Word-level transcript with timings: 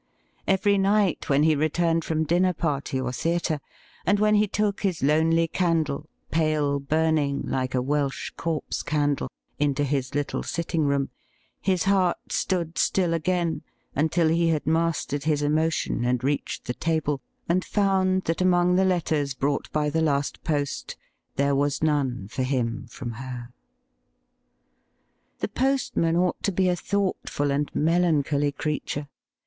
Every 0.47 0.79
night 0.79 1.29
when 1.29 1.43
he 1.43 1.55
returned 1.55 2.03
from 2.03 2.23
dinner 2.23 2.53
party 2.53 2.99
or 2.99 3.11
theatre, 3.11 3.59
and 4.03 4.19
when 4.19 4.33
he 4.33 4.47
took 4.47 4.81
his 4.81 5.03
lonely 5.03 5.47
candle, 5.47 6.09
pale 6.31 6.79
burning 6.79 7.43
like 7.45 7.75
a 7.75 7.83
Welsh 7.83 8.31
corpse 8.31 8.81
candle, 8.81 9.29
into 9.59 9.83
his 9.83 10.15
little 10.15 10.41
sitting 10.41 10.85
room, 10.85 11.11
his 11.61 11.83
heart 11.83 12.31
stood 12.31 12.79
still 12.79 13.13
again 13.13 13.61
until 13.95 14.29
he 14.29 14.47
had 14.47 14.65
mastered 14.65 15.25
his 15.25 15.43
emotion 15.43 16.03
and 16.03 16.23
reached 16.23 16.65
the 16.65 16.73
table, 16.73 17.21
and 17.47 17.63
found 17.63 18.23
that 18.23 18.41
among 18.41 18.77
the 18.77 18.85
letters 18.85 19.35
brought 19.35 19.71
by 19.71 19.91
the 19.91 20.01
last 20.01 20.43
post 20.43 20.97
there 21.35 21.53
was 21.53 21.83
none 21.83 22.27
for 22.27 22.41
him 22.41 22.87
from 22.89 23.11
her. 23.11 23.49
The 25.41 25.47
postman 25.49 26.15
ought 26.17 26.41
to 26.41 26.51
be 26.51 26.69
a 26.69 26.75
thoughtful 26.75 27.51
and 27.51 27.69
melancholy 27.75 28.51
creatvue. 28.51 29.05